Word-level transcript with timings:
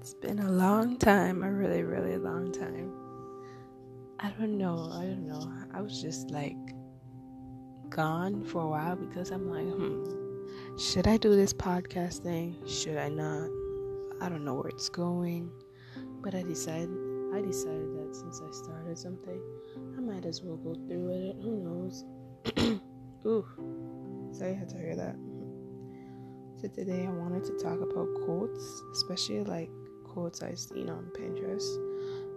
It's 0.00 0.14
been 0.14 0.38
a 0.38 0.50
long 0.50 0.96
time, 0.96 1.42
a 1.42 1.52
really, 1.52 1.82
really 1.82 2.16
long 2.16 2.52
time. 2.52 2.90
I 4.18 4.30
don't 4.30 4.56
know, 4.56 4.90
I 4.90 5.04
don't 5.04 5.26
know. 5.26 5.52
I 5.74 5.82
was 5.82 6.00
just 6.00 6.30
like 6.30 6.56
gone 7.90 8.42
for 8.42 8.62
a 8.62 8.66
while 8.66 8.96
because 8.96 9.30
I'm 9.30 9.50
like, 9.50 9.66
hmm, 9.66 10.78
should 10.78 11.06
I 11.06 11.18
do 11.18 11.36
this 11.36 11.52
podcast 11.52 12.22
thing? 12.22 12.56
Should 12.66 12.96
I 12.96 13.10
not? 13.10 13.50
I 14.22 14.30
don't 14.30 14.42
know 14.42 14.54
where 14.54 14.68
it's 14.68 14.88
going. 14.88 15.50
But 16.22 16.34
I 16.34 16.44
decided 16.44 16.88
I 17.34 17.42
decided 17.42 17.94
that 17.98 18.16
since 18.16 18.40
I 18.40 18.50
started 18.52 18.96
something, 18.96 19.38
I 19.98 20.00
might 20.00 20.24
as 20.24 20.40
well 20.42 20.56
go 20.56 20.76
through 20.88 21.08
with 21.08 21.20
it. 21.20 21.36
Who 21.42 21.60
knows? 21.60 22.04
Ooh. 23.26 23.44
Sorry 24.32 24.52
I 24.52 24.54
had 24.54 24.70
to 24.70 24.78
hear 24.78 24.96
that. 24.96 25.16
So 26.56 26.68
today 26.68 27.06
I 27.06 27.10
wanted 27.10 27.44
to 27.44 27.52
talk 27.62 27.82
about 27.82 28.08
quotes, 28.24 28.82
especially 28.92 29.44
like 29.44 29.70
quotes 30.12 30.42
I've 30.42 30.58
seen 30.58 30.90
on 30.90 31.10
Pinterest. 31.16 31.68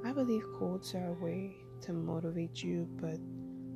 I 0.06 0.12
believe 0.12 0.44
quotes 0.58 0.94
are 0.96 1.08
a 1.08 1.24
way 1.24 1.56
to 1.82 1.94
motivate 1.94 2.64
you, 2.64 2.88
but 3.02 3.20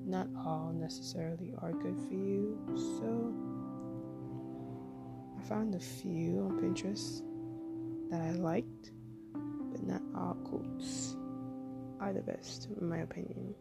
not 0.05 0.27
all 0.45 0.71
necessarily 0.73 1.53
are 1.61 1.71
good 1.71 1.97
for 2.07 2.13
you. 2.13 2.57
So 2.99 3.33
I 5.37 5.47
found 5.47 5.75
a 5.75 5.79
few 5.79 6.39
on 6.45 6.59
Pinterest 6.61 7.21
that 8.09 8.21
I 8.21 8.31
liked, 8.31 8.91
but 9.33 9.83
not 9.83 10.01
all 10.15 10.35
quotes 10.43 11.15
are 11.99 12.13
the 12.13 12.21
best, 12.21 12.67
in 12.79 12.87
my 12.87 12.99
opinion. 12.99 13.53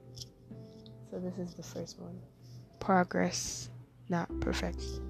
So 1.10 1.18
this 1.18 1.38
is 1.38 1.54
the 1.54 1.62
first 1.62 1.98
one 1.98 2.18
progress, 2.78 3.70
not 4.08 4.28
perfection. 4.40 5.02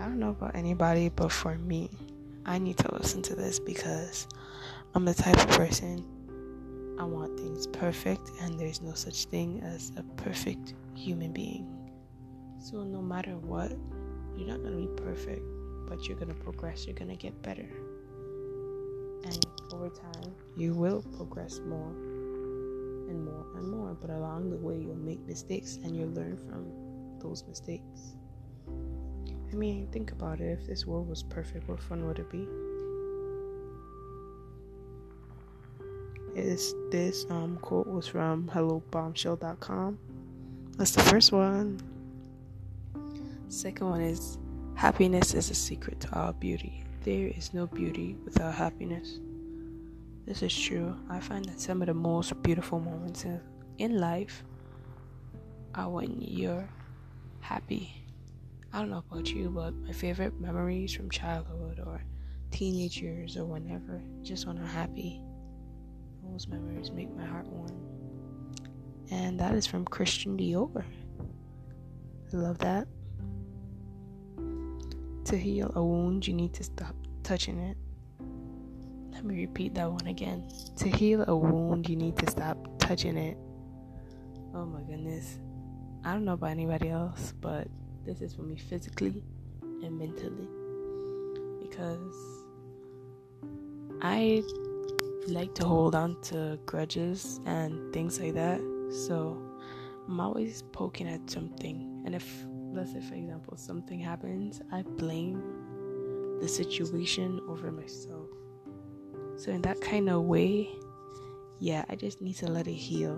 I 0.00 0.06
don't 0.06 0.18
know 0.18 0.30
about 0.30 0.56
anybody, 0.56 1.08
but 1.08 1.30
for 1.30 1.56
me, 1.56 1.88
I 2.46 2.58
need 2.58 2.76
to 2.78 2.94
listen 2.94 3.22
to 3.22 3.34
this 3.34 3.58
because 3.58 4.28
I'm 4.94 5.04
the 5.04 5.14
type 5.14 5.38
of 5.38 5.48
person 5.50 6.04
I 6.98 7.02
want 7.02 7.38
things 7.38 7.66
perfect, 7.66 8.30
and 8.40 8.58
there's 8.58 8.80
no 8.80 8.92
such 8.92 9.24
thing 9.24 9.60
as 9.62 9.90
a 9.96 10.02
perfect 10.22 10.74
human 10.94 11.32
being. 11.32 11.66
So, 12.60 12.84
no 12.84 13.02
matter 13.02 13.36
what, 13.36 13.72
you're 14.36 14.46
not 14.46 14.62
going 14.62 14.80
to 14.80 14.88
be 14.88 15.02
perfect, 15.02 15.42
but 15.88 16.06
you're 16.06 16.16
going 16.16 16.28
to 16.28 16.34
progress, 16.34 16.86
you're 16.86 16.94
going 16.94 17.10
to 17.10 17.16
get 17.16 17.40
better. 17.42 17.68
And 19.24 19.44
over 19.72 19.88
time, 19.88 20.34
you 20.56 20.72
will 20.72 21.02
progress 21.16 21.60
more 21.66 21.90
and 23.08 23.24
more 23.24 23.46
and 23.56 23.68
more, 23.68 23.94
but 24.00 24.10
along 24.10 24.50
the 24.50 24.56
way, 24.56 24.76
you'll 24.76 24.94
make 24.94 25.26
mistakes 25.26 25.78
and 25.82 25.96
you'll 25.96 26.12
learn 26.12 26.36
from 26.36 26.70
those 27.18 27.42
mistakes. 27.48 28.14
I 29.54 29.56
mean, 29.56 29.86
think 29.92 30.10
about 30.10 30.40
it. 30.40 30.58
If 30.58 30.66
this 30.66 30.84
world 30.84 31.08
was 31.08 31.22
perfect, 31.22 31.68
what 31.68 31.78
fun 31.78 32.04
would 32.08 32.18
it 32.18 32.28
be? 32.28 32.48
Is 36.34 36.74
this 36.90 37.24
um 37.30 37.58
quote 37.62 37.86
was 37.86 38.08
from 38.08 38.50
hellobombshell.com. 38.52 39.96
That's 40.76 40.90
the 40.90 41.02
first 41.02 41.30
one. 41.30 41.80
Second 43.48 43.90
one 43.90 44.00
is 44.00 44.38
happiness 44.74 45.34
is 45.34 45.50
a 45.50 45.54
secret 45.54 46.00
to 46.00 46.18
all 46.18 46.32
beauty. 46.32 46.82
There 47.04 47.28
is 47.28 47.54
no 47.54 47.68
beauty 47.68 48.16
without 48.24 48.54
happiness. 48.54 49.20
This 50.26 50.42
is 50.42 50.52
true. 50.52 50.96
I 51.08 51.20
find 51.20 51.44
that 51.44 51.60
some 51.60 51.80
of 51.80 51.86
the 51.86 51.94
most 51.94 52.42
beautiful 52.42 52.80
moments 52.80 53.24
in 53.78 54.00
life 54.00 54.42
are 55.76 55.88
when 55.88 56.20
you're 56.20 56.68
happy 57.38 58.03
I 58.74 58.80
don't 58.80 58.90
know 58.90 59.04
about 59.08 59.28
you, 59.28 59.50
but 59.50 59.72
my 59.72 59.92
favorite 59.92 60.40
memories 60.40 60.92
from 60.92 61.08
childhood 61.08 61.78
or 61.78 62.02
teenage 62.50 63.00
years 63.00 63.36
or 63.36 63.44
whenever, 63.44 64.02
just 64.22 64.48
when 64.48 64.58
I'm 64.58 64.66
happy, 64.66 65.22
those 66.24 66.48
memories 66.48 66.90
make 66.90 67.08
my 67.16 67.24
heart 67.24 67.46
warm. 67.46 67.70
And 69.12 69.38
that 69.38 69.54
is 69.54 69.64
from 69.64 69.84
Christian 69.84 70.36
Dior. 70.36 70.82
I 72.32 72.36
love 72.36 72.58
that. 72.58 72.88
To 75.26 75.36
heal 75.38 75.70
a 75.76 75.82
wound, 75.84 76.26
you 76.26 76.34
need 76.34 76.52
to 76.54 76.64
stop 76.64 76.96
touching 77.22 77.60
it. 77.60 77.76
Let 79.12 79.24
me 79.24 79.36
repeat 79.36 79.74
that 79.76 79.88
one 79.88 80.08
again. 80.08 80.50
To 80.78 80.88
heal 80.88 81.24
a 81.28 81.36
wound, 81.36 81.88
you 81.88 81.94
need 81.94 82.16
to 82.16 82.28
stop 82.28 82.58
touching 82.80 83.16
it. 83.18 83.38
Oh 84.52 84.66
my 84.66 84.80
goodness. 84.80 85.38
I 86.04 86.12
don't 86.12 86.24
know 86.24 86.32
about 86.32 86.50
anybody 86.50 86.88
else, 86.88 87.32
but 87.40 87.68
this 88.04 88.20
is 88.20 88.34
for 88.34 88.42
me 88.42 88.56
physically 88.56 89.22
and 89.82 89.98
mentally 89.98 90.48
because 91.62 92.44
I 94.02 94.42
like 95.28 95.54
to 95.54 95.64
hold 95.64 95.94
on 95.94 96.20
to 96.22 96.58
grudges 96.66 97.40
and 97.46 97.92
things 97.92 98.20
like 98.20 98.34
that. 98.34 98.60
So 99.06 99.40
I'm 100.06 100.20
always 100.20 100.62
poking 100.72 101.08
at 101.08 101.30
something. 101.30 102.02
And 102.04 102.14
if, 102.14 102.44
let's 102.72 102.92
say, 102.92 103.00
for 103.00 103.14
example, 103.14 103.56
something 103.56 103.98
happens, 103.98 104.60
I 104.70 104.82
blame 104.82 105.42
the 106.40 106.48
situation 106.48 107.40
over 107.48 107.72
myself. 107.72 108.28
So, 109.36 109.50
in 109.50 109.62
that 109.62 109.80
kind 109.80 110.08
of 110.10 110.22
way, 110.24 110.68
yeah, 111.58 111.84
I 111.88 111.96
just 111.96 112.20
need 112.20 112.34
to 112.36 112.46
let 112.46 112.68
it 112.68 112.74
heal. 112.74 113.16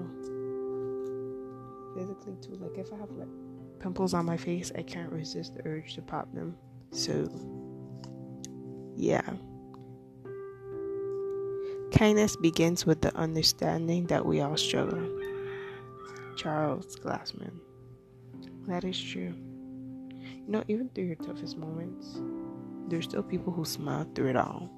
Physically, 1.97 2.37
too. 2.41 2.57
Like, 2.61 2.79
if 2.79 2.93
I 2.93 2.97
have 2.97 3.11
like 3.11 3.29
pimples 3.79 4.15
on 4.15 4.25
my 4.25 4.37
face, 4.37 4.73
I 4.77 4.83
can't 4.83 5.13
resist 5.13 5.55
the 5.55 5.67
urge 5.67 5.95
to 5.95 6.03
pop 6.03 6.33
them. 6.33 6.57
So, 6.91 7.29
yeah. 8.97 9.29
Kindness 11.93 12.37
begins 12.37 12.85
with 12.85 13.01
the 13.01 13.15
understanding 13.17 14.07
that 14.07 14.25
we 14.25 14.41
all 14.41 14.57
struggle. 14.57 15.09
Charles 16.37 16.97
Glassman. 16.97 17.59
That 18.67 18.85
is 18.85 19.01
true. 19.01 19.35
You 20.21 20.53
know, 20.53 20.65
even 20.69 20.91
through 20.91 21.05
your 21.05 21.17
toughest 21.17 21.57
moments, 21.57 22.21
there's 22.89 23.05
still 23.05 23.23
people 23.23 23.53
who 23.53 23.65
smile 23.65 24.07
through 24.15 24.31
it 24.31 24.37
all. 24.37 24.71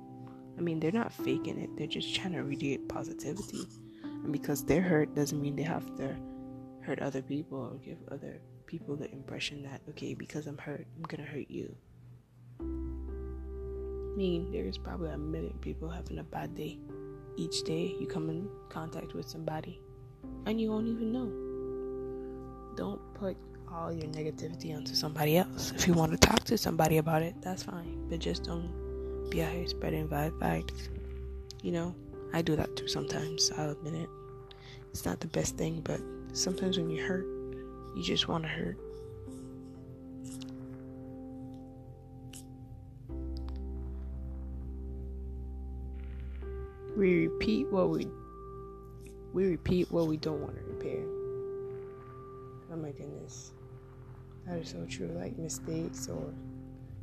I 0.56 0.60
mean, 0.60 0.80
they're 0.80 0.92
not 0.92 1.12
faking 1.12 1.59
it, 1.59 1.70
they're 1.76 1.86
just 1.86 2.15
trying 2.15 2.32
to 2.32 2.42
radiate 2.42 2.88
positivity. 2.88 3.66
And 4.03 4.32
because 4.32 4.65
they're 4.65 4.82
hurt 4.82 5.15
doesn't 5.15 5.41
mean 5.41 5.56
they 5.56 5.62
have 5.62 5.94
to 5.97 6.16
hurt 6.82 7.00
other 7.00 7.22
people 7.22 7.59
or 7.59 7.78
give 7.78 7.98
other 8.10 8.41
people 8.69 8.95
the 8.95 9.11
impression 9.11 9.62
that 9.62 9.81
okay 9.89 10.12
because 10.15 10.47
i'm 10.47 10.59
hurt 10.59 10.87
i'm 10.97 11.03
gonna 11.03 11.25
hurt 11.25 11.51
you. 11.51 11.75
I 12.61 12.65
mean 14.17 14.53
there's 14.53 14.77
probably 14.77 15.11
a 15.11 15.19
million 15.19 15.59
people 15.61 15.89
having 15.89 16.19
a 16.19 16.23
bad 16.23 16.55
day 16.55 16.78
each 17.37 17.62
day. 17.62 17.95
You 17.99 18.07
come 18.07 18.28
in 18.28 18.49
contact 18.69 19.15
with 19.15 19.28
somebody 19.28 19.81
and 20.45 20.61
you 20.61 20.71
won't 20.71 20.89
even 20.89 21.12
know. 21.12 21.28
Don't 22.77 23.01
put 23.15 23.37
all 23.73 23.93
your 23.93 24.09
negativity 24.09 24.77
onto 24.77 24.95
somebody 24.95 25.39
else. 25.39 25.73
If 25.75 25.87
you 25.87 25.95
want 25.95 26.12
to 26.12 26.19
talk 26.19 26.45
to 26.45 26.59
somebody 26.59 26.99
about 26.99 27.23
it 27.23 27.34
that's 27.41 27.62
fine. 27.62 28.07
But 28.11 28.19
just 28.19 28.45
don't 28.45 28.69
be 29.31 29.43
out 29.43 29.53
here 29.53 29.67
spreading 29.67 30.09
bad 30.09 30.33
vibes. 30.33 30.89
You 31.62 31.73
know 31.73 31.95
i 32.34 32.43
do 32.43 32.55
that 32.57 32.77
too 32.77 32.89
sometimes. 32.89 33.51
I'll 33.57 33.71
admit 33.71 33.95
it. 33.95 34.11
It's 34.91 35.07
not 35.07 35.21
the 35.21 35.28
best 35.28 35.57
thing 35.57 35.81
but 35.81 36.01
sometimes 36.34 36.77
when 36.77 36.91
you're 36.91 37.07
hurt 37.07 37.38
you 37.98 38.04
just 38.04 38.28
want 38.28 38.44
to 38.44 38.48
hurt. 38.48 38.78
We 46.97 47.26
repeat 47.26 47.66
what 47.72 47.91
we 47.91 48.06
we 49.32 49.47
repeat 49.47 49.91
what 49.91 50.06
we 50.06 50.16
don't 50.16 50.41
want 50.41 50.54
to 50.56 50.62
repair. 50.62 51.03
Oh 52.72 52.76
my 52.76 52.92
goodness. 52.92 53.50
That 54.47 54.59
is 54.59 54.69
so 54.69 54.86
true. 54.88 55.09
Like 55.09 55.36
mistakes 55.36 56.09
or 56.09 56.33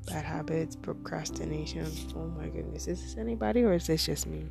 bad 0.07 0.23
habits, 0.23 0.77
procrastination. 0.77 1.91
Oh 2.15 2.27
my 2.39 2.47
goodness. 2.47 2.87
Is 2.87 3.01
this 3.01 3.17
anybody 3.17 3.63
or 3.63 3.73
is 3.73 3.85
this 3.85 4.05
just 4.05 4.27
me? 4.27 4.45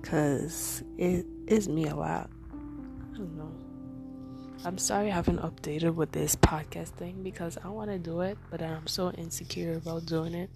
Cause 0.00 0.82
it 0.96 1.26
is 1.46 1.68
me 1.68 1.88
a 1.88 1.94
lot. 1.94 2.30
I 2.52 3.18
don't 3.18 3.36
know. 3.36 3.71
I'm 4.64 4.78
sorry 4.78 5.10
I 5.10 5.14
haven't 5.14 5.40
updated 5.40 5.96
with 5.96 6.12
this 6.12 6.36
podcast 6.36 6.90
thing 6.90 7.24
because 7.24 7.58
I 7.64 7.68
want 7.68 7.90
to 7.90 7.98
do 7.98 8.20
it, 8.20 8.38
but 8.48 8.62
I'm 8.62 8.86
so 8.86 9.10
insecure 9.10 9.74
about 9.74 10.06
doing 10.06 10.34
it. 10.34 10.50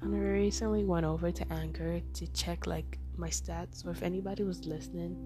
And 0.00 0.12
I 0.12 0.18
recently 0.18 0.82
went 0.82 1.06
over 1.06 1.30
to 1.30 1.52
Anchor 1.52 2.00
to 2.14 2.26
check 2.32 2.66
like 2.66 2.98
my 3.16 3.28
stats 3.28 3.86
or 3.86 3.92
if 3.92 4.02
anybody 4.02 4.42
was 4.42 4.64
listening. 4.64 5.16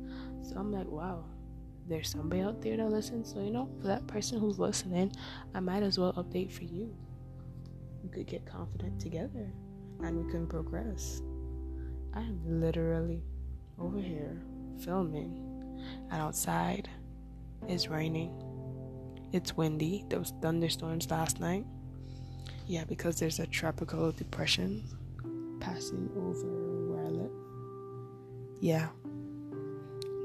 So 0.43 0.57
I'm 0.59 0.71
like, 0.71 0.89
wow, 0.89 1.25
there's 1.89 2.11
somebody 2.11 2.43
out 2.43 2.61
there 2.61 2.77
that 2.77 2.91
listens. 2.91 3.33
So 3.33 3.41
you 3.41 3.51
know, 3.51 3.71
for 3.81 3.87
that 3.87 4.07
person 4.07 4.39
who's 4.39 4.59
listening, 4.59 5.11
I 5.55 5.61
might 5.61 5.83
as 5.83 5.99
well 5.99 6.13
update 6.13 6.53
for 6.53 6.65
you. 6.65 6.95
We 8.03 8.11
could 8.11 8.27
get 8.27 8.45
confident 8.45 9.01
together 9.01 9.51
and 10.01 10.23
we 10.23 10.31
can 10.31 10.47
progress. 10.47 11.23
I 12.13 12.21
am 12.21 12.61
literally 12.61 13.23
over 13.79 13.99
here 13.99 14.43
filming 14.85 15.45
and 16.11 16.21
outside 16.21 16.91
it's 17.67 17.89
raining. 17.89 18.33
It's 19.33 19.57
windy. 19.57 20.05
There 20.09 20.19
was 20.19 20.33
thunderstorms 20.41 21.11
last 21.11 21.41
night. 21.41 21.65
Yeah, 22.67 22.85
because 22.85 23.19
there's 23.19 23.39
a 23.39 23.47
tropical 23.47 24.13
depression 24.13 24.85
passing 25.61 26.11
over 26.17 26.95
where 26.95 27.05
I 27.07 27.09
live. 27.09 27.33
yeah. 28.61 28.89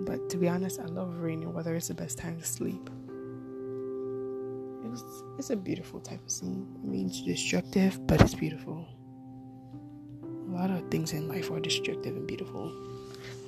But 0.02 0.30
to 0.32 0.38
be 0.38 0.50
honest, 0.50 0.80
I 0.80 0.86
love 0.86 1.16
rainy 1.20 1.46
weather. 1.46 1.76
It's 1.76 1.88
the 1.88 1.94
best 1.94 2.18
time 2.18 2.38
to 2.38 2.46
sleep. 2.46 2.90
It 4.84 4.90
was, 4.90 5.04
it's 5.40 5.50
a 5.50 5.56
beautiful 5.56 6.02
type 6.02 6.22
of 6.24 6.30
scene. 6.30 6.68
I 6.84 6.86
mean, 6.86 7.08
it's 7.08 7.22
destructive, 7.22 8.06
but 8.06 8.20
it's 8.22 8.36
beautiful. 8.36 8.86
A 10.50 10.52
lot 10.52 10.70
of 10.72 10.90
things 10.92 11.14
in 11.14 11.30
life 11.30 11.50
are 11.52 11.60
destructive 11.62 12.16
and 12.18 12.28
beautiful. 12.28 12.72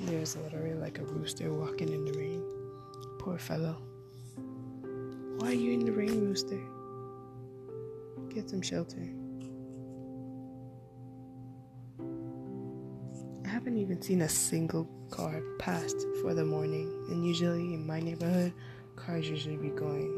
There's 0.02 0.38
literally 0.38 0.76
like 0.76 1.00
a 1.00 1.04
rooster 1.04 1.52
walking 1.54 1.90
in 1.90 2.06
the 2.06 2.14
rain. 2.14 2.42
Poor 3.25 3.39
fellow. 3.39 3.81
Why 5.39 5.48
are 5.48 5.54
you 5.54 5.72
in 5.72 5.83
the 5.83 5.92
rain, 5.92 6.22
rooster? 6.22 6.62
Get 8.31 8.48
some 8.48 8.62
shelter. 8.62 9.01
I 13.44 13.48
haven't 13.48 13.77
even 13.77 14.00
seen 14.00 14.22
a 14.22 14.30
single 14.30 14.88
car 15.10 15.42
passed 15.57 16.06
for 16.22 16.36
the 16.36 16.45
morning, 16.45 16.86
and 17.10 17.25
usually 17.25 17.74
in 17.74 17.88
my 17.88 18.00
neighborhood, 18.00 18.54
cars 18.95 19.27
usually 19.27 19.57
be 19.57 19.69
going. 19.69 20.13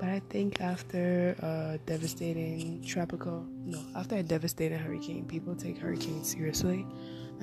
But 0.00 0.08
I 0.08 0.20
think 0.28 0.60
after 0.60 1.36
a 1.38 1.78
devastating 1.86 2.82
tropical, 2.82 3.46
no, 3.64 3.80
after 3.94 4.16
a 4.16 4.24
devastating 4.24 4.80
hurricane, 4.80 5.24
people 5.24 5.54
take 5.54 5.78
hurricanes 5.78 6.32
seriously. 6.32 6.84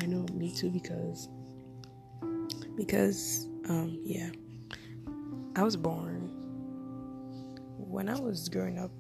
I 0.02 0.06
know 0.06 0.26
me 0.34 0.54
too 0.54 0.70
because, 0.70 1.30
because, 2.76 3.48
um, 3.70 4.00
yeah, 4.04 4.30
I 5.56 5.64
was 5.64 5.78
born 5.78 6.30
when 7.78 8.10
I 8.10 8.20
was 8.20 8.50
growing 8.50 8.78
up. 8.78 8.92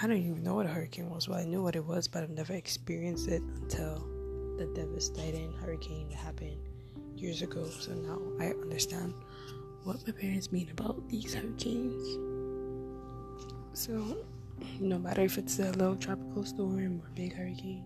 I 0.00 0.06
don't 0.08 0.16
even 0.16 0.42
know 0.42 0.54
what 0.54 0.66
a 0.66 0.68
hurricane 0.68 1.08
was. 1.08 1.28
Well, 1.28 1.38
I 1.38 1.44
knew 1.44 1.62
what 1.62 1.76
it 1.76 1.84
was, 1.84 2.08
but 2.08 2.22
I've 2.22 2.30
never 2.30 2.52
experienced 2.52 3.28
it 3.28 3.42
until 3.42 4.04
the 4.58 4.66
devastating 4.74 5.52
hurricane 5.52 6.08
that 6.08 6.16
happened 6.16 6.58
years 7.16 7.42
ago. 7.42 7.64
So 7.64 7.92
now 7.92 8.20
I 8.40 8.50
understand 8.50 9.14
what 9.84 10.04
my 10.06 10.12
parents 10.12 10.50
mean 10.50 10.70
about 10.70 11.08
these 11.08 11.34
hurricanes. 11.34 12.18
So, 13.72 14.16
no 14.80 14.98
matter 14.98 15.22
if 15.22 15.38
it's 15.38 15.58
a 15.58 15.70
little 15.72 15.96
tropical 15.96 16.44
storm 16.44 17.02
or 17.04 17.10
big 17.14 17.34
hurricane, 17.34 17.84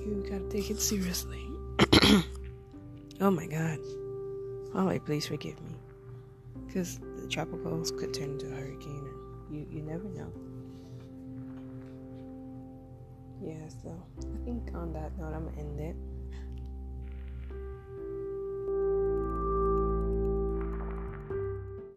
you 0.00 0.26
gotta 0.28 0.48
take 0.48 0.70
it 0.70 0.80
seriously. 0.80 1.44
oh 3.20 3.30
my 3.30 3.46
god. 3.46 3.78
Like, 4.74 5.04
please 5.04 5.26
forgive 5.26 5.60
me. 5.62 5.74
Because 6.66 6.98
the 6.98 7.26
tropicals 7.26 7.96
could 7.96 8.14
turn 8.14 8.30
into 8.30 8.46
a 8.46 8.50
hurricane, 8.50 9.06
and 9.06 9.54
you, 9.54 9.66
you 9.70 9.82
never 9.82 10.04
know. 10.08 10.32
Yeah, 13.42 13.68
so 13.82 13.94
I 14.18 14.44
think 14.44 14.70
on 14.74 14.92
that 14.92 15.16
note, 15.18 15.34
I'm 15.34 15.44
gonna 15.46 15.60
end 15.60 15.80
it. 15.80 15.96